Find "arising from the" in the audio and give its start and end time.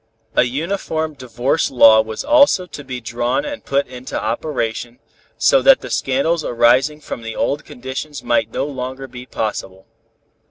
6.43-7.35